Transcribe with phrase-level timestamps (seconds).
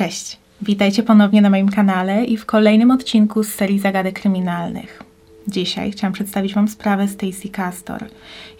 [0.00, 5.02] Cześć, witajcie ponownie na moim kanale i w kolejnym odcinku z serii zagadek kryminalnych.
[5.48, 8.04] Dzisiaj chciałam przedstawić Wam sprawę Stacy Castor.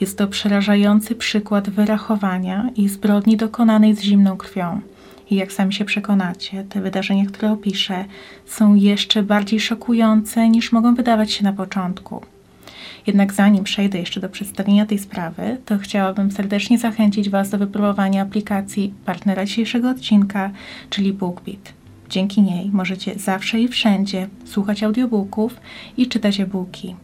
[0.01, 4.81] Jest to przerażający przykład wyrachowania i zbrodni dokonanej z zimną krwią.
[5.31, 8.05] I jak sami się przekonacie, te wydarzenia, które opiszę,
[8.47, 12.23] są jeszcze bardziej szokujące niż mogą wydawać się na początku.
[13.07, 18.23] Jednak zanim przejdę jeszcze do przedstawienia tej sprawy, to chciałabym serdecznie zachęcić Was do wypróbowania
[18.23, 20.51] aplikacji partnera dzisiejszego odcinka,
[20.91, 21.73] czyli BookBeat.
[22.09, 25.61] Dzięki niej możecie zawsze i wszędzie słuchać audiobooków
[25.97, 26.97] i czytać e-booki.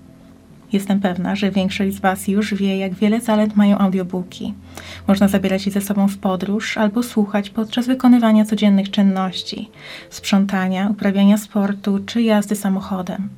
[0.72, 4.54] Jestem pewna, że większość z Was już wie, jak wiele zalet mają audiobooki.
[5.08, 9.70] Można zabierać je ze sobą w podróż albo słuchać podczas wykonywania codziennych czynności
[10.10, 13.28] sprzątania, uprawiania sportu czy jazdy samochodem.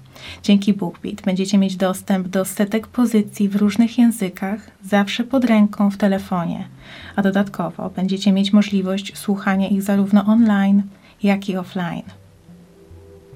[0.42, 5.96] Dzięki BookBeat będziecie mieć dostęp do setek pozycji w różnych językach, zawsze pod ręką w
[5.96, 6.68] telefonie,
[7.16, 10.82] a dodatkowo będziecie mieć możliwość słuchania ich zarówno online,
[11.22, 12.02] jak i offline.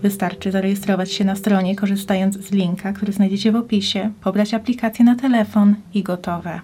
[0.02, 5.16] Wystarczy zarejestrować się na stronie korzystając z linka, który znajdziecie w opisie, pobrać aplikację na
[5.16, 6.60] telefon i gotowe.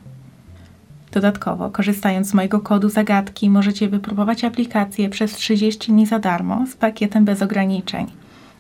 [1.13, 6.77] Dodatkowo, korzystając z mojego kodu zagadki, możecie wypróbować aplikację przez 30 dni za darmo z
[6.77, 8.07] pakietem bez ograniczeń.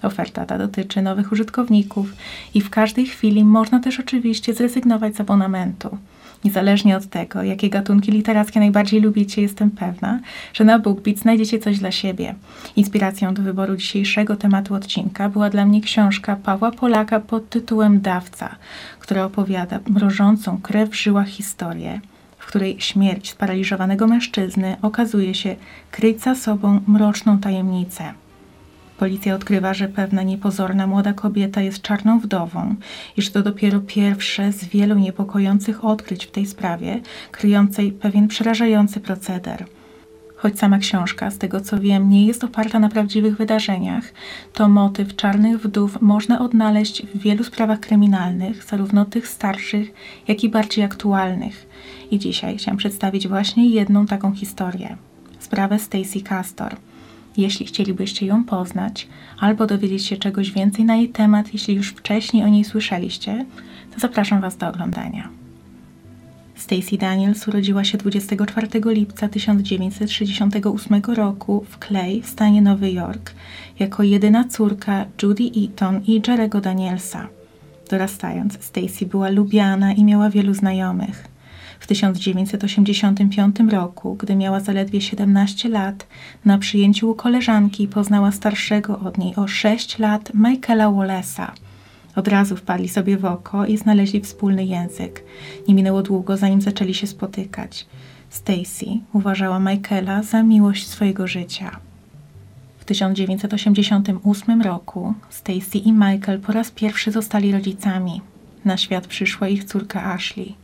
[0.02, 2.12] Oferta ta dotyczy nowych użytkowników
[2.54, 5.98] i w każdej chwili można też oczywiście zrezygnować z abonamentu.
[6.44, 10.20] Niezależnie od tego, jakie gatunki literackie najbardziej lubicie, jestem pewna,
[10.54, 12.34] że na BookBeat znajdziecie coś dla siebie.
[12.76, 18.56] Inspiracją do wyboru dzisiejszego tematu odcinka była dla mnie książka Pawła Polaka pod tytułem Dawca,
[19.00, 22.00] która opowiada mrożącą krew w żyłach historię,
[22.38, 25.56] w której śmierć sparaliżowanego mężczyzny okazuje się
[25.90, 28.12] kryć za sobą mroczną tajemnicę.
[28.98, 32.74] Policja odkrywa, że pewna niepozorna młoda kobieta jest czarną wdową
[33.16, 37.00] i że to dopiero pierwsze z wielu niepokojących odkryć w tej sprawie,
[37.30, 39.66] kryjącej pewien przerażający proceder.
[40.36, 44.12] Choć sama książka, z tego co wiem, nie jest oparta na prawdziwych wydarzeniach,
[44.52, 49.92] to motyw czarnych wdów można odnaleźć w wielu sprawach kryminalnych, zarówno tych starszych,
[50.28, 51.66] jak i bardziej aktualnych.
[52.10, 54.96] I dzisiaj chciałam przedstawić właśnie jedną taką historię.
[55.38, 56.76] Sprawę Stacy Castor–
[57.42, 62.44] jeśli chcielibyście ją poznać albo dowiedzieć się czegoś więcej na jej temat, jeśli już wcześniej
[62.44, 63.46] o niej słyszeliście,
[63.94, 65.28] to zapraszam Was do oglądania.
[66.54, 73.34] Stacy Daniels urodziła się 24 lipca 1968 roku w Clay w stanie Nowy Jork
[73.78, 77.28] jako jedyna córka Judy Eaton i Jerego Danielsa.
[77.90, 81.28] Dorastając, Stacy była lubiana i miała wielu znajomych.
[81.80, 86.06] W 1985 roku, gdy miała zaledwie 17 lat,
[86.44, 91.50] na przyjęciu u koleżanki poznała starszego od niej o 6 lat Michaela Wallace'a.
[92.16, 95.24] Od razu wpadli sobie w oko i znaleźli wspólny język.
[95.68, 97.86] Nie minęło długo, zanim zaczęli się spotykać.
[98.30, 101.80] Stacy uważała Michaela za miłość swojego życia.
[102.78, 108.20] W 1988 roku Stacy i Michael po raz pierwszy zostali rodzicami.
[108.64, 110.54] Na świat przyszła ich córka Ashley.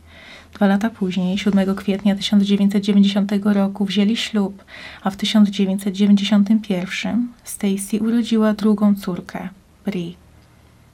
[0.55, 4.63] Dwa lata później, 7 kwietnia 1990 roku, wzięli ślub,
[5.03, 9.49] a w 1991 Stacy urodziła drugą córkę,
[9.85, 10.13] Brie.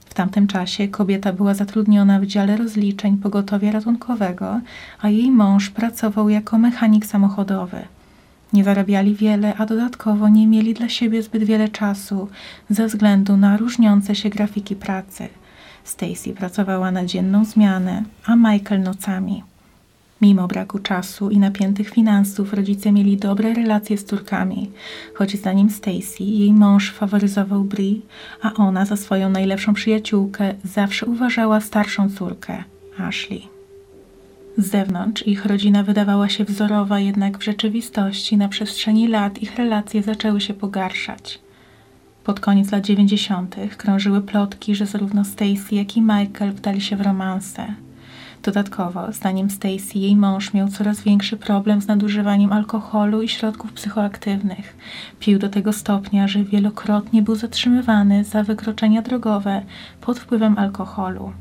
[0.06, 4.60] W tamtym czasie kobieta była zatrudniona w dziale rozliczeń pogotowia ratunkowego,
[5.00, 7.82] a jej mąż pracował jako mechanik samochodowy.
[8.52, 12.28] Nie zarabiali wiele, a dodatkowo nie mieli dla siebie zbyt wiele czasu
[12.70, 15.28] ze względu na różniące się grafiki pracy.
[15.84, 19.42] Stacy pracowała na dzienną zmianę, a Michael nocami.
[20.22, 24.70] Mimo braku czasu i napiętych finansów rodzice mieli dobre relacje z córkami,
[25.14, 28.00] choć zdaniem Stacy jej mąż faworyzował Brie,
[28.42, 32.64] a ona za swoją najlepszą przyjaciółkę zawsze uważała starszą córkę,
[32.98, 33.42] Ashley.
[34.58, 40.02] Z zewnątrz ich rodzina wydawała się wzorowa, jednak w rzeczywistości na przestrzeni lat ich relacje
[40.02, 41.38] zaczęły się pogarszać.
[42.24, 43.56] Pod koniec lat 90.
[43.76, 47.74] krążyły plotki, że zarówno Stacy, jak i Michael wdali się w romanse.
[48.42, 54.76] Dodatkowo, zdaniem Stacy, jej mąż miał coraz większy problem z nadużywaniem alkoholu i środków psychoaktywnych.
[55.20, 59.62] Pił do tego stopnia, że wielokrotnie był zatrzymywany za wykroczenia drogowe
[60.00, 61.32] pod wpływem alkoholu.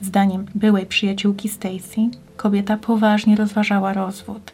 [0.00, 2.00] Zdaniem byłej przyjaciółki Stacy,
[2.36, 4.52] kobieta poważnie rozważała rozwód.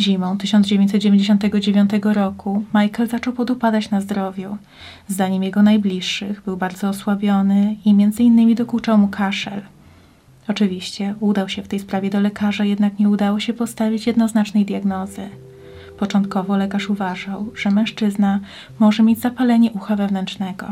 [0.00, 4.56] Zimą 1999 roku Michael zaczął podupadać na zdrowiu.
[5.08, 9.62] Zdaniem jego najbliższych był bardzo osłabiony i między innymi dokuczał mu kaszel.
[10.50, 15.28] Oczywiście udał się w tej sprawie do lekarza, jednak nie udało się postawić jednoznacznej diagnozy.
[15.98, 18.40] Początkowo lekarz uważał, że mężczyzna
[18.78, 20.66] może mieć zapalenie ucha wewnętrznego.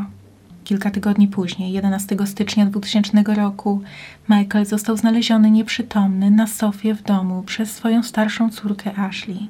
[0.63, 3.81] Kilka tygodni później, 11 stycznia 2000 roku,
[4.29, 9.47] Michael został znaleziony nieprzytomny na sofie w domu przez swoją starszą córkę Ashley.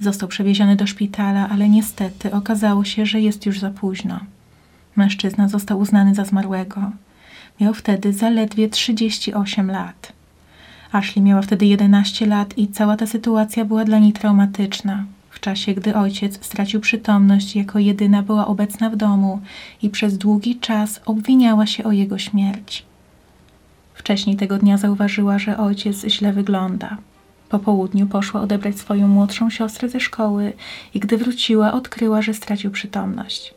[0.00, 4.20] Został przewieziony do szpitala, ale niestety okazało się, że jest już za późno.
[4.96, 6.92] Mężczyzna został uznany za zmarłego.
[7.60, 10.12] Miał wtedy zaledwie 38 lat.
[10.92, 15.04] Ashley miała wtedy 11 lat i cała ta sytuacja była dla niej traumatyczna.
[15.30, 19.40] W czasie, gdy ojciec stracił przytomność, jako jedyna była obecna w domu
[19.82, 22.84] i przez długi czas obwiniała się o jego śmierć.
[23.94, 26.96] Wcześniej tego dnia zauważyła, że ojciec źle wygląda.
[27.48, 30.52] Po południu poszła odebrać swoją młodszą siostrę ze szkoły
[30.94, 33.54] i gdy wróciła, odkryła, że stracił przytomność.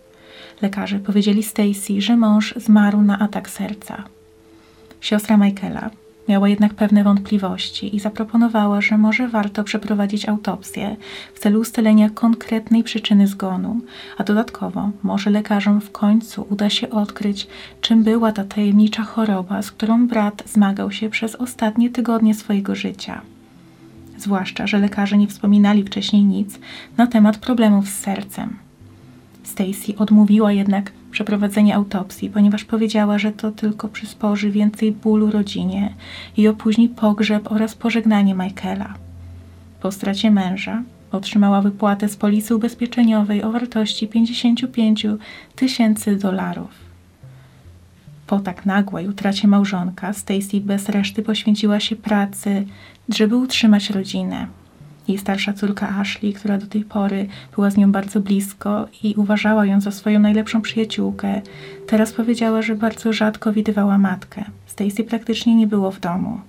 [0.64, 4.04] Lekarze powiedzieli Stacy, że mąż zmarł na atak serca.
[5.02, 5.90] Siostra Michaela
[6.30, 10.96] miała jednak pewne wątpliwości i zaproponowała, że może warto przeprowadzić autopsję
[11.34, 13.82] w celu ustalenia konkretnej przyczyny zgonu,
[14.18, 17.48] a dodatkowo może lekarzom w końcu uda się odkryć,
[17.82, 23.22] czym była ta tajemnicza choroba, z którą brat zmagał się przez ostatnie tygodnie swojego życia.
[24.18, 26.60] Zwłaszcza, że lekarze nie wspominali wcześniej nic
[26.98, 28.63] na temat problemów z sercem.
[29.54, 35.94] Stacy odmówiła jednak przeprowadzenia autopsji, ponieważ powiedziała, że to tylko przysporzy więcej bólu rodzinie
[36.38, 38.94] i opóźni pogrzeb oraz pożegnanie Michaela.
[39.82, 45.06] Po stracie męża otrzymała wypłatę z polisy ubezpieczeniowej o wartości 55
[45.56, 46.72] tysięcy dolarów.
[48.28, 52.66] Po tak nagłej utracie małżonka, Stacy bez reszty poświęciła się pracy,
[53.10, 54.48] żeby utrzymać rodzinę.
[55.08, 59.66] Jej starsza córka Ashley, która do tej pory była z nią bardzo blisko i uważała
[59.66, 61.42] ją za swoją najlepszą przyjaciółkę,
[61.88, 64.44] teraz powiedziała, że bardzo rzadko widywała matkę.
[64.66, 66.40] Stacy praktycznie nie było w domu.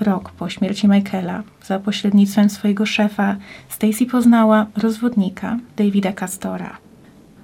[0.00, 3.36] Rok po śmierci Michaela, za pośrednictwem swojego szefa,
[3.68, 6.76] Stacy poznała rozwodnika Davida Castora.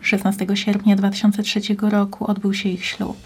[0.00, 3.16] 16 sierpnia 2003 roku odbył się ich ślub.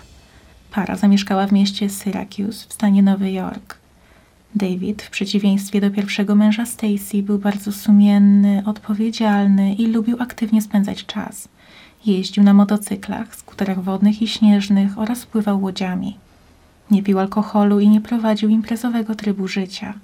[0.71, 3.80] Para zamieszkała w mieście Syracuse w stanie Nowy Jork.
[4.55, 11.07] David, w przeciwieństwie do pierwszego męża Stacy, był bardzo sumienny, odpowiedzialny i lubił aktywnie spędzać
[11.07, 11.49] czas.
[12.07, 16.17] Jeździł na motocyklach, skuterach wodnych i śnieżnych oraz pływał łodziami.
[16.91, 19.95] Nie pił alkoholu i nie prowadził imprezowego trybu życia.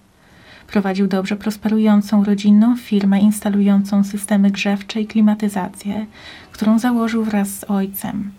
[0.67, 6.07] Prowadził dobrze prosperującą rodzinną firmę instalującą systemy grzewcze i klimatyzację,
[6.53, 8.31] którą założył wraz z ojcem.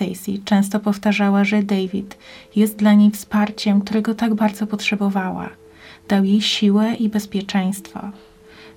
[0.00, 2.18] Stacy często powtarzała, że David
[2.56, 5.48] jest dla niej wsparciem, którego tak bardzo potrzebowała.
[6.08, 8.00] Dał jej siłę i bezpieczeństwo.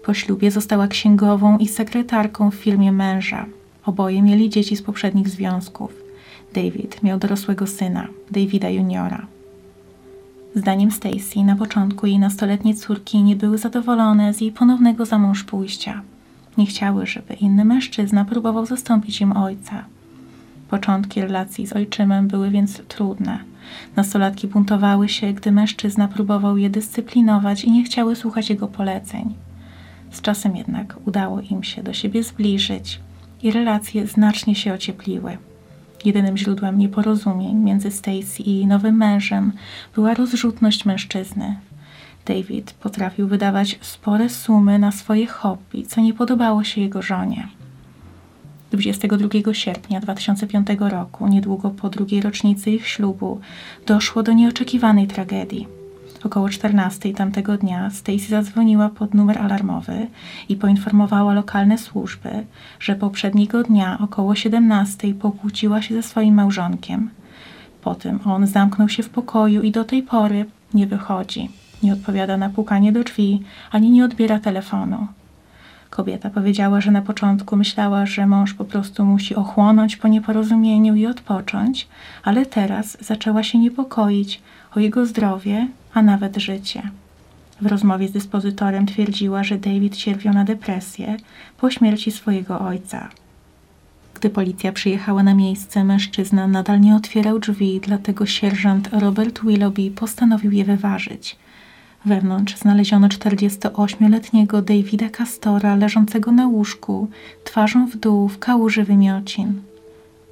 [0.06, 3.46] Po ślubie została księgową i sekretarką w firmie męża.
[3.86, 5.94] Oboje mieli dzieci z poprzednich związków.
[6.54, 9.28] David miał dorosłego syna, Davida Juniora.
[10.56, 16.02] Zdaniem Stacy na początku jej nastoletnie córki nie były zadowolone z jej ponownego zamąż pójścia.
[16.58, 19.93] Nie chciały, żeby inny mężczyzna próbował zastąpić im ojca.
[20.70, 23.40] Początki relacji z ojczymem były więc trudne.
[23.96, 29.34] Nastolatki buntowały się, gdy mężczyzna próbował je dyscyplinować i nie chciały słuchać jego poleceń.
[30.12, 33.00] Z czasem jednak udało im się do siebie zbliżyć
[33.44, 35.38] i relacje znacznie się ociepliły.
[36.06, 39.52] Jedynym źródłem nieporozumień między Stacy i jej nowym mężem
[39.96, 41.56] była rozrzutność mężczyzny.
[42.26, 47.48] David potrafił wydawać spore sumy na swoje hobby, co nie podobało się jego żonie.
[48.74, 53.40] 22 sierpnia 2005 roku, niedługo po drugiej rocznicy ich ślubu,
[53.86, 55.68] doszło do nieoczekiwanej tragedii.
[56.24, 60.08] Około 14 tamtego dnia Stacy zadzwoniła pod numer alarmowy
[60.50, 62.30] i poinformowała lokalne służby,
[62.80, 67.10] że poprzedniego dnia około 17 pokłóciła się ze swoim małżonkiem.
[67.82, 71.50] Potem on zamknął się w pokoju i do tej pory nie wychodzi.
[71.84, 75.08] Nie odpowiada na pukanie do drzwi, ani nie odbiera telefonu.
[75.94, 81.06] Kobieta powiedziała, że na początku myślała, że mąż po prostu musi ochłonąć po nieporozumieniu i
[81.06, 81.88] odpocząć,
[82.24, 84.42] ale teraz zaczęła się niepokoić
[84.76, 86.82] o jego zdrowie, a nawet życie.
[87.62, 91.18] W rozmowie z dyspozytorem twierdziła, że David cierpiał na depresję
[91.58, 93.10] po śmierci swojego ojca.
[94.14, 100.52] Gdy policja przyjechała na miejsce, mężczyzna nadal nie otwierał drzwi, dlatego sierżant Robert Willoughby postanowił
[100.52, 101.43] je wyważyć.
[102.06, 107.08] Wewnątrz znaleziono 48-letniego Davida Castora leżącego na łóżku,
[107.44, 109.62] twarzą w dół w kałuży wymiocin.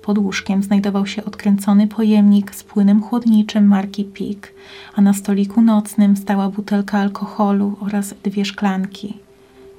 [0.01, 4.53] Pod łóżkiem znajdował się odkręcony pojemnik z płynem chłodniczym marki Pik,
[4.95, 9.17] a na stoliku nocnym stała butelka alkoholu oraz dwie szklanki.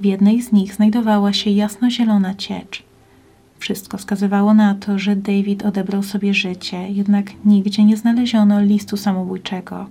[0.00, 2.82] W jednej z nich znajdowała się jasnozielona ciecz.
[3.58, 9.86] Wszystko wskazywało na to, że David odebrał sobie życie, jednak nigdzie nie znaleziono listu samobójczego.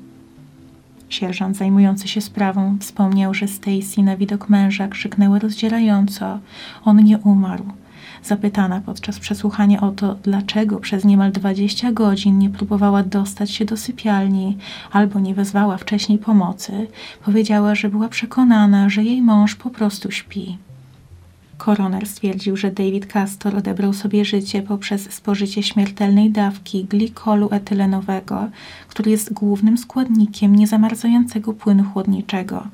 [1.11, 6.39] Sierżant zajmujący się sprawą wspomniał, że Stacy na widok męża krzyknęła rozdzierająco:
[6.85, 7.63] On nie umarł.
[8.23, 13.77] Zapytana podczas przesłuchania o to, dlaczego przez niemal 20 godzin nie próbowała dostać się do
[13.77, 14.57] sypialni
[14.91, 16.87] albo nie wezwała wcześniej pomocy,
[17.25, 20.57] powiedziała, że była przekonana, że jej mąż po prostu śpi.
[21.65, 28.49] Koroner stwierdził, że David Castor odebrał sobie życie poprzez spożycie śmiertelnej dawki glikolu etylenowego,
[28.87, 32.67] który jest głównym składnikiem niezamarzającego płynu chłodniczego.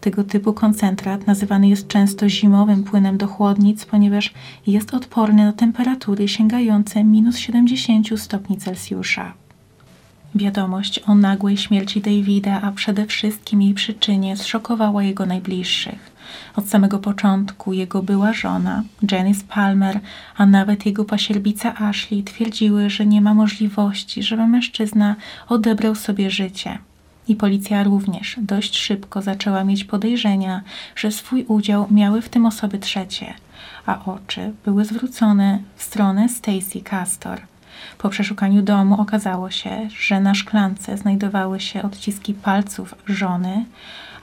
[0.00, 4.34] Tego typu koncentrat nazywany jest często zimowym płynem do chłodnic, ponieważ
[4.66, 9.32] jest odporny na temperatury sięgające minus 70 stopni Celsjusza.
[10.34, 16.13] Wiadomość o nagłej śmierci Davida, a przede wszystkim jej przyczynie, zszokowała jego najbliższych.
[16.56, 20.00] Od samego początku jego była żona, Janice Palmer,
[20.36, 25.16] a nawet jego pasierbica Ashley twierdziły, że nie ma możliwości, żeby mężczyzna
[25.48, 26.78] odebrał sobie życie.
[27.28, 30.62] I policja również dość szybko zaczęła mieć podejrzenia,
[30.96, 33.34] że swój udział miały w tym osoby trzecie,
[33.86, 37.40] a oczy były zwrócone w stronę Stacy Castor.
[37.98, 43.64] Po przeszukaniu domu okazało się, że na szklance znajdowały się odciski palców żony,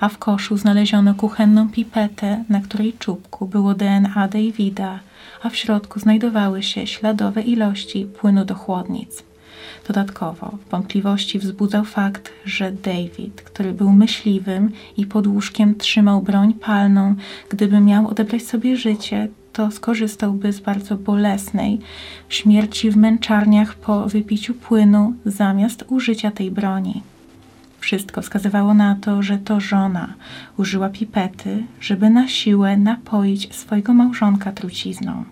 [0.01, 5.00] a w koszu znaleziono kuchenną pipetę, na której czubku było DNA Davida,
[5.43, 9.24] a w środku znajdowały się śladowe ilości płynu do chłodnic.
[9.88, 17.15] Dodatkowo wątpliwości wzbudzał fakt, że David, który był myśliwym i pod łóżkiem trzymał broń palną,
[17.50, 21.79] gdyby miał odebrać sobie życie, to skorzystałby z bardzo bolesnej
[22.29, 27.01] śmierci w męczarniach po wypiciu płynu zamiast użycia tej broni.
[27.82, 30.14] Wszystko wskazywało na to, że to żona
[30.58, 35.24] użyła pipety, żeby na siłę napoić swojego małżonka trucizną.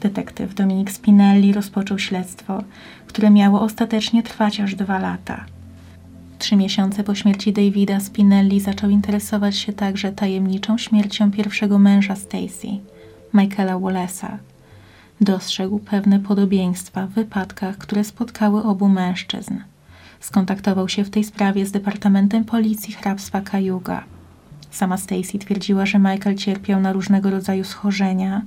[0.00, 2.64] Detektyw Dominik Spinelli rozpoczął śledztwo,
[3.06, 5.44] które miało ostatecznie trwać aż dwa lata.
[6.38, 12.68] Trzy miesiące po śmierci Davida Spinelli zaczął interesować się także tajemniczą śmiercią pierwszego męża Stacy,
[13.34, 14.36] Michaela Wallace'a.
[15.20, 19.54] Dostrzegł pewne podobieństwa w wypadkach, które spotkały obu mężczyzn–
[20.22, 24.04] Skontaktował się w tej sprawie z Departamentem Policji Hrabstwa Kajuga.
[24.70, 28.42] Sama Stacy twierdziła, że Michael cierpiał na różnego rodzaju schorzenia,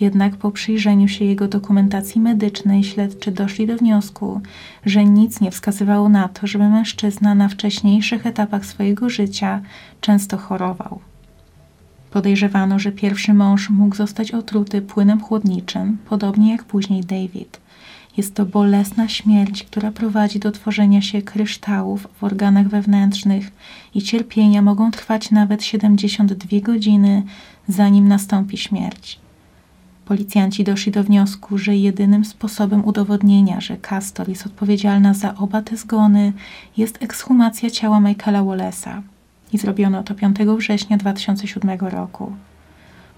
[0.00, 4.40] jednak po przyjrzeniu się jego dokumentacji medycznej śledczy doszli do wniosku,
[4.86, 9.60] że nic nie wskazywało na to, żeby mężczyzna na wcześniejszych etapach swojego życia
[10.00, 11.00] często chorował.
[12.10, 17.60] Podejrzewano, że pierwszy mąż mógł zostać otruty płynem chłodniczym, podobnie jak później David–
[18.18, 23.50] jest to bolesna śmierć, która prowadzi do tworzenia się kryształów w organach wewnętrznych
[23.94, 27.22] i cierpienia mogą trwać nawet 72 godziny,
[27.68, 29.18] zanim nastąpi śmierć.
[30.04, 35.76] Policjanci doszli do wniosku, że jedynym sposobem udowodnienia, że Castor jest odpowiedzialna za oba te
[35.76, 36.32] zgony,
[36.76, 39.02] jest ekshumacja ciała Michaela Wallace'a.
[39.52, 42.32] I zrobiono to 5 września 2007 roku.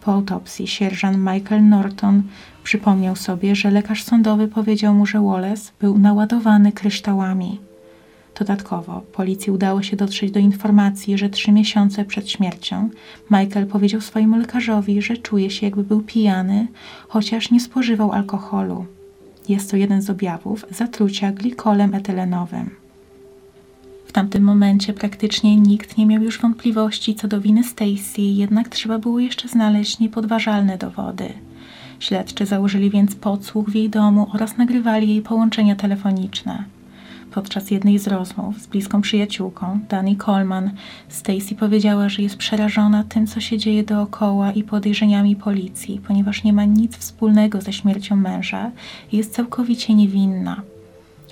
[0.00, 2.22] Po autopsji sierżant Michael Norton
[2.64, 7.60] przypomniał sobie, że lekarz sądowy powiedział mu, że Wallace był naładowany kryształami.
[8.38, 12.90] Dodatkowo policji udało się dotrzeć do informacji, że trzy miesiące przed śmiercią
[13.30, 16.68] Michael powiedział swojemu lekarzowi, że czuje się jakby był pijany,
[17.08, 18.86] chociaż nie spożywał alkoholu.
[19.48, 22.79] Jest to jeden z objawów zatrucia glikolem etylenowym.
[24.10, 28.98] W tamtym momencie praktycznie nikt nie miał już wątpliwości co do winy Stacy, jednak trzeba
[28.98, 31.32] było jeszcze znaleźć niepodważalne dowody.
[32.00, 36.64] Śledczy założyli więc podsłuch w jej domu oraz nagrywali jej połączenia telefoniczne.
[37.30, 40.70] Podczas jednej z rozmów z bliską przyjaciółką, Dani Coleman,
[41.08, 46.52] Stacy powiedziała, że jest przerażona tym, co się dzieje dookoła i podejrzeniami policji, ponieważ nie
[46.52, 48.70] ma nic wspólnego ze śmiercią męża
[49.12, 50.62] i jest całkowicie niewinna.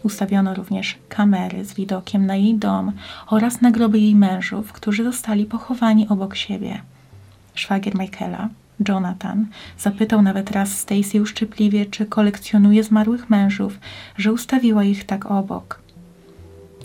[0.02, 2.92] Ustawiono również kamery z widokiem na jej dom
[3.26, 6.80] oraz na groby jej mężów, którzy zostali pochowani obok siebie.
[7.54, 8.48] Szwagier Michaela,
[8.88, 9.46] Jonathan,
[9.78, 13.78] zapytał nawet raz Stacy uszczypliwie, czy kolekcjonuje zmarłych mężów,
[14.16, 15.80] że ustawiła ich tak obok.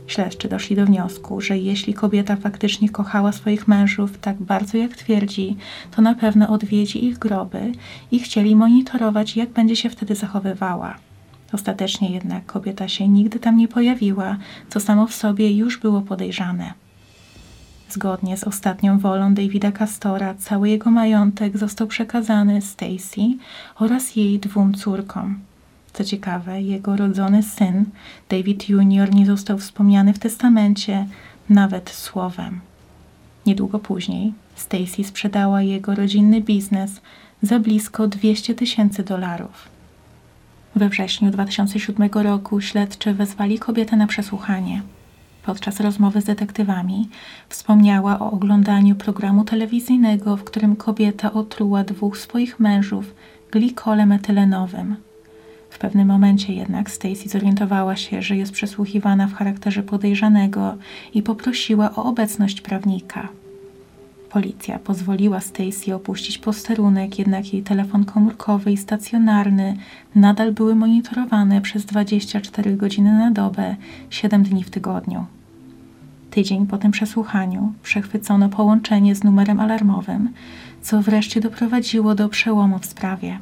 [0.07, 5.57] Śledczy doszli do wniosku, że jeśli kobieta faktycznie kochała swoich mężów tak bardzo jak twierdzi,
[5.91, 7.71] to na pewno odwiedzi ich groby
[8.11, 10.95] i chcieli monitorować, jak będzie się wtedy zachowywała.
[11.53, 14.37] Ostatecznie jednak kobieta się nigdy tam nie pojawiła,
[14.69, 16.73] co samo w sobie już było podejrzane.
[17.89, 23.21] Zgodnie z ostatnią wolą Davida Castora, cały jego majątek został przekazany Stacy
[23.75, 25.39] oraz jej dwóm córkom.
[25.93, 27.85] Co ciekawe, jego rodzony syn,
[28.29, 31.07] David Jr., nie został wspomniany w testamencie
[31.49, 32.59] nawet słowem.
[33.45, 37.01] Niedługo później Stacy sprzedała jego rodzinny biznes
[37.41, 39.72] za blisko 200 tysięcy dolarów.
[40.75, 44.81] We wrześniu 2007 roku śledczy wezwali kobietę na przesłuchanie.
[45.45, 47.09] Podczas rozmowy z detektywami
[47.49, 53.15] wspomniała o oglądaniu programu telewizyjnego, w którym kobieta otruła dwóch swoich mężów
[53.51, 54.95] glikolem etylenowym.
[55.69, 60.77] W pewnym momencie jednak Stacy zorientowała się, że jest przesłuchiwana w charakterze podejrzanego
[61.13, 63.27] i poprosiła o obecność prawnika.
[64.33, 69.77] Policja pozwoliła Stacy opuścić posterunek, jednak jej telefon komórkowy i stacjonarny
[70.15, 73.75] nadal były monitorowane przez 24 godziny na dobę,
[74.09, 75.25] 7 dni w tygodniu.
[76.31, 80.29] Tydzień po tym przesłuchaniu przechwycono połączenie z numerem alarmowym,
[80.81, 83.39] co wreszcie doprowadziło do przełomu w sprawie.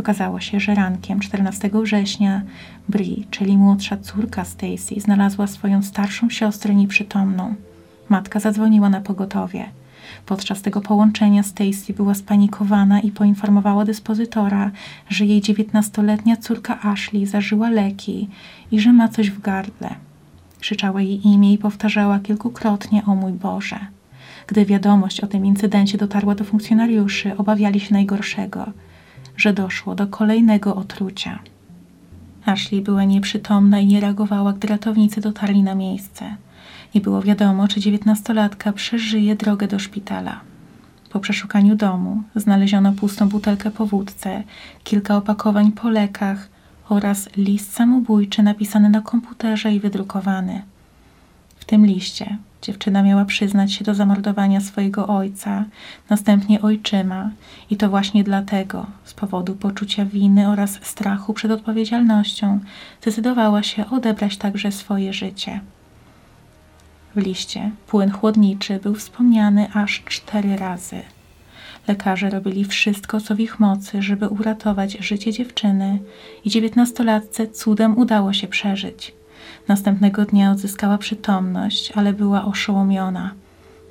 [0.00, 2.42] Okazało się, że rankiem 14 września
[2.88, 7.54] Bri, czyli młodsza córka Stacy, znalazła swoją starszą siostrę nieprzytomną.
[8.08, 9.83] Matka zadzwoniła na pogotowie.
[10.26, 14.70] Podczas tego połączenia Stacy była spanikowana i poinformowała dyspozytora,
[15.08, 18.28] że jej dziewiętnastoletnia córka Ashley zażyła leki
[18.72, 19.94] i że ma coś w gardle.
[20.60, 23.78] Krzyczała jej imię i powtarzała kilkukrotnie o mój Boże.
[24.46, 28.66] Gdy wiadomość o tym incydencie dotarła do funkcjonariuszy, obawiali się najgorszego,
[29.36, 31.38] że doszło do kolejnego otrucia.
[32.46, 36.36] Ashley była nieprzytomna i nie reagowała, gdy ratownicy dotarli na miejsce.
[36.94, 40.40] Nie było wiadomo, czy dziewiętnastolatka przeżyje drogę do szpitala.
[41.10, 44.42] Po przeszukaniu domu znaleziono pustą butelkę po wódce,
[44.84, 46.48] kilka opakowań po lekach
[46.88, 50.62] oraz list samobójczy napisany na komputerze i wydrukowany.
[51.56, 55.64] W tym liście dziewczyna miała przyznać się do zamordowania swojego ojca,
[56.10, 57.30] następnie ojczyma
[57.70, 62.60] i to właśnie dlatego, z powodu poczucia winy oraz strachu przed odpowiedzialnością,
[63.02, 65.60] zdecydowała się odebrać także swoje życie.
[67.16, 71.02] W liście płyn chłodniczy był wspomniany aż cztery razy.
[71.88, 75.98] Lekarze robili wszystko, co w ich mocy, żeby uratować życie dziewczyny
[76.44, 79.14] i dziewiętnastolatce cudem udało się przeżyć.
[79.68, 83.30] Następnego dnia odzyskała przytomność, ale była oszołomiona.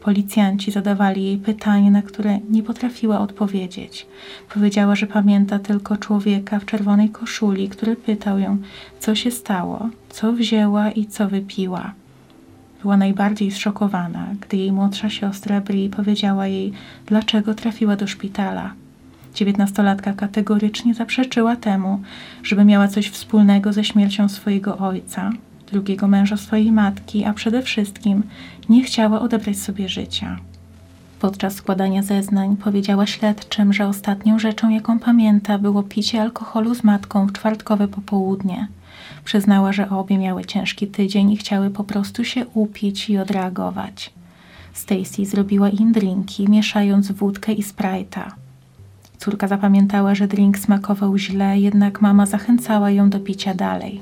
[0.01, 4.07] Policjanci zadawali jej pytanie, na które nie potrafiła odpowiedzieć.
[4.53, 8.57] Powiedziała, że pamięta tylko człowieka w czerwonej koszuli, który pytał ją,
[8.99, 11.93] co się stało, co wzięła i co wypiła.
[12.83, 16.73] Była najbardziej zszokowana, gdy jej młodsza siostra Bri powiedziała jej,
[17.05, 18.73] dlaczego trafiła do szpitala.
[19.35, 22.01] Dziewiętnastolatka kategorycznie zaprzeczyła temu,
[22.43, 25.31] żeby miała coś wspólnego ze śmiercią swojego ojca,
[25.71, 28.23] drugiego męża swojej matki, a przede wszystkim
[28.69, 30.37] nie chciała odebrać sobie życia.
[31.19, 37.27] Podczas składania zeznań powiedziała śledczym, że ostatnią rzeczą, jaką pamięta, było picie alkoholu z matką
[37.27, 38.67] w czwartkowe popołudnie–
[39.23, 44.13] Przyznała, że obie miały ciężki tydzień i chciały po prostu się upić i odreagować.
[44.73, 48.31] Stacy zrobiła im drinki, mieszając wódkę i sprite'a.
[49.17, 54.01] Córka zapamiętała, że drink smakował źle, jednak mama zachęcała ją do picia dalej.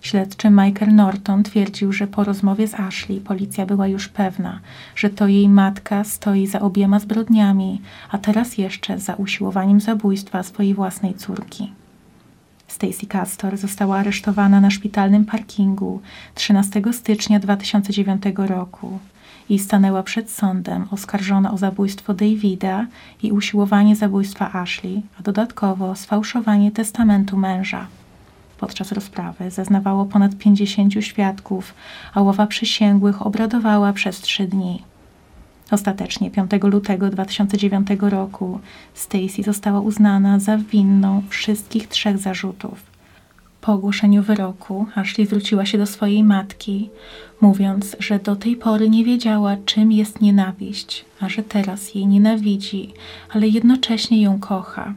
[0.00, 4.60] Śledczy Michael Norton twierdził, że po rozmowie z Ashley policja była już pewna,
[4.96, 10.74] że to jej matka stoi za obiema zbrodniami, a teraz jeszcze za usiłowaniem zabójstwa swojej
[10.74, 11.72] własnej córki.
[12.68, 16.00] Stacy Castor została aresztowana na szpitalnym parkingu
[16.34, 18.98] 13 stycznia 2009 roku
[19.48, 22.86] i stanęła przed sądem oskarżona o zabójstwo Davida
[23.22, 27.86] i usiłowanie zabójstwa Ashley, a dodatkowo sfałszowanie testamentu męża.
[28.58, 31.74] Podczas rozprawy zeznawało ponad 50 świadków,
[32.14, 34.82] a ława przysięgłych obradowała przez trzy dni.
[35.70, 38.60] Ostatecznie 5 lutego 2009 roku
[38.94, 42.82] Stacy została uznana za winną wszystkich trzech zarzutów.
[43.60, 46.90] Po ogłoszeniu wyroku Ashley zwróciła się do swojej matki,
[47.40, 52.92] mówiąc, że do tej pory nie wiedziała, czym jest nienawiść, a że teraz jej nienawidzi,
[53.30, 54.94] ale jednocześnie ją kocha.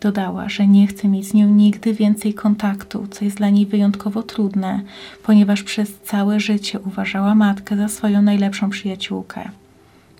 [0.00, 4.22] Dodała, że nie chce mieć z nią nigdy więcej kontaktu, co jest dla niej wyjątkowo
[4.22, 4.80] trudne,
[5.22, 9.50] ponieważ przez całe życie uważała matkę za swoją najlepszą przyjaciółkę.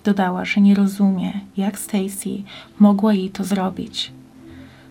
[0.05, 2.43] Dodała, że nie rozumie, jak Stacy
[2.79, 4.12] mogła jej to zrobić.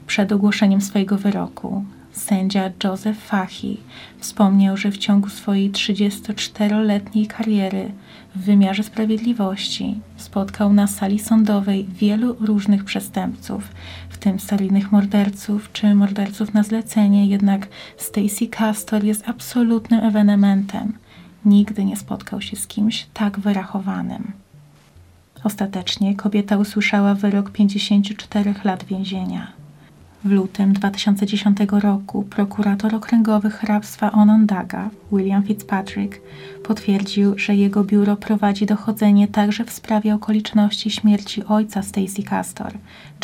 [0.08, 3.78] Przed ogłoszeniem swojego wyroku sędzia Joseph Fahy
[4.18, 7.92] wspomniał, że w ciągu swojej 34-letniej kariery
[8.36, 13.64] w wymiarze sprawiedliwości spotkał na sali sądowej wielu różnych przestępców,
[14.10, 20.94] w tym seryjnych morderców czy morderców na zlecenie, jednak Stacy Castor jest absolutnym ewenementem.
[21.46, 24.43] Nigdy nie spotkał się z kimś tak wyrachowanym.
[25.44, 29.64] Ostatecznie kobieta usłyszała wyrok 54 lat więzienia.
[30.24, 36.22] W lutym 2010 roku prokurator okręgowy hrabstwa Onondaga, William Fitzpatrick,
[36.64, 42.74] potwierdził, że jego biuro prowadzi dochodzenie także w sprawie okoliczności śmierci ojca Stacy Castor,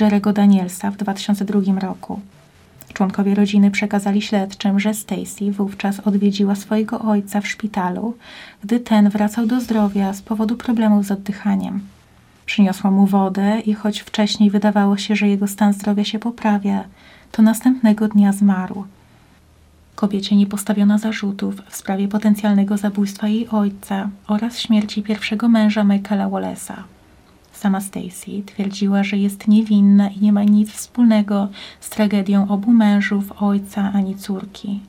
[0.02, 2.20] Jerego Danielsa w 2002 roku.
[2.94, 8.14] Członkowie rodziny przekazali śledczym, że Stacy wówczas odwiedziła swojego ojca w szpitalu,
[8.64, 11.82] gdy ten wracał do zdrowia z powodu problemów z oddychaniem.
[12.50, 16.84] Przyniosła mu wodę i choć wcześniej wydawało się, że jego stan zdrowia się poprawia,
[17.32, 18.86] to następnego dnia zmarł.
[19.96, 26.30] Kobiecie nie postawiono zarzutów w sprawie potencjalnego zabójstwa jej ojca oraz śmierci pierwszego męża Michaela
[26.30, 26.74] Wallace'a.
[27.54, 31.48] Sama Stacy twierdziła, że jest niewinna i nie ma nic wspólnego
[31.80, 34.80] z tragedią obu mężów, ojca ani córki.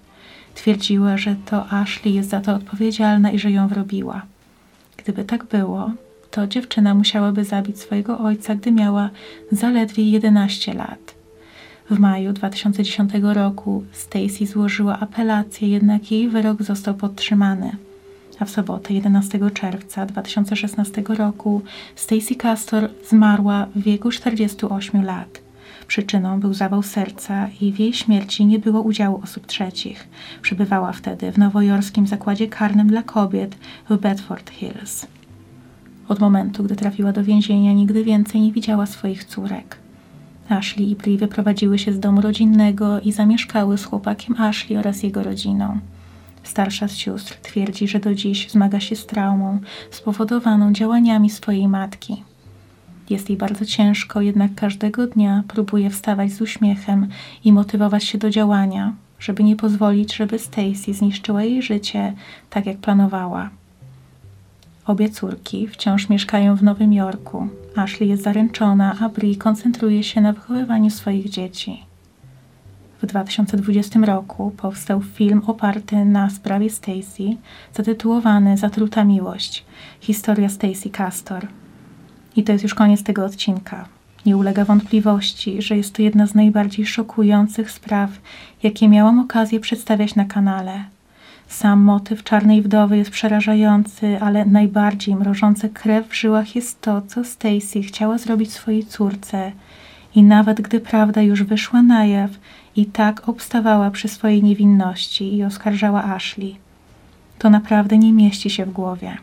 [0.54, 4.22] Twierdziła, że to Ashley jest za to odpowiedzialna i że ją wrobiła.
[4.96, 5.90] Gdyby tak było,
[6.30, 9.10] to dziewczyna musiałaby zabić swojego ojca, gdy miała
[9.52, 11.14] zaledwie 11 lat.
[11.90, 17.76] W maju 2010 roku Stacy złożyła apelację, jednak jej wyrok został podtrzymany.
[18.38, 21.62] A w sobotę 11 czerwca 2016 roku
[21.96, 25.40] Stacy Castor zmarła w wieku 48 lat.
[25.86, 30.08] Przyczyną był zawał serca i w jej śmierci nie było udziału osób trzecich.
[30.42, 33.56] Przebywała wtedy w nowojorskim zakładzie karnym dla kobiet
[33.88, 35.06] w Bedford Hills.
[36.10, 39.78] Od momentu, gdy trafiła do więzienia, nigdy więcej nie widziała swoich córek.
[40.48, 45.22] Ashley i Bri wyprowadziły się z domu rodzinnego i zamieszkały z chłopakiem Ashley oraz jego
[45.22, 45.78] rodziną.
[46.42, 49.58] Starsza z sióstr twierdzi, że do dziś zmaga się z traumą
[49.90, 52.24] spowodowaną działaniami swojej matki.
[53.10, 57.08] Jest jej bardzo ciężko, jednak każdego dnia próbuje wstawać z uśmiechem
[57.44, 62.12] i motywować się do działania, żeby nie pozwolić, żeby Stacy zniszczyła jej życie
[62.50, 63.59] tak jak planowała.
[64.90, 67.48] Obie córki wciąż mieszkają w Nowym Jorku.
[67.76, 71.84] Ashley jest zaręczona, a Bri koncentruje się na wychowywaniu swoich dzieci.
[73.02, 77.36] W 2020 roku powstał film oparty na sprawie Stacy,
[77.74, 79.64] zatytułowany Zatruta miłość.
[80.00, 81.46] Historia Stacy Castor.
[82.36, 83.88] I to jest już koniec tego odcinka.
[84.26, 88.10] Nie ulega wątpliwości, że jest to jedna z najbardziej szokujących spraw,
[88.62, 90.84] jakie miałam okazję przedstawiać na kanale.
[91.50, 97.24] Sam motyw czarnej wdowy jest przerażający, ale najbardziej mrożące krew w żyłach jest to, co
[97.24, 99.52] Stacy chciała zrobić swojej córce.
[100.14, 102.30] I nawet gdy prawda już wyszła na jaw,
[102.76, 106.56] i tak obstawała przy swojej niewinności i oskarżała Ashley.
[107.38, 109.16] To naprawdę nie mieści się w głowie.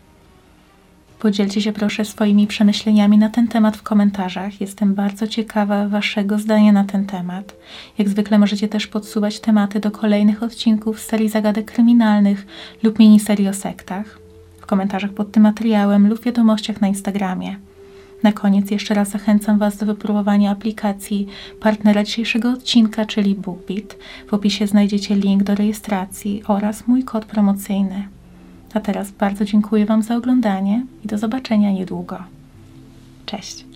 [1.19, 4.61] Podzielcie się proszę swoimi przemyśleniami na ten temat w komentarzach.
[4.61, 7.55] Jestem bardzo ciekawa Waszego zdania na ten temat.
[7.97, 12.47] Jak zwykle możecie też podsuwać tematy do kolejnych odcinków serii zagadek kryminalnych
[12.83, 14.27] lub miniserii o sektach
[14.67, 17.55] w komentarzach pod tym materiałem lub wiadomościach na Instagramie.
[18.23, 21.27] Na koniec jeszcze raz zachęcam Was do wypróbowania aplikacji
[21.59, 23.95] partnera dzisiejszego odcinka, czyli BookBeat.
[24.27, 28.07] W opisie znajdziecie link do rejestracji oraz mój kod promocyjny.
[28.77, 32.17] A teraz bardzo dziękuję Wam za oglądanie i do zobaczenia niedługo.
[33.25, 33.66] Cześć!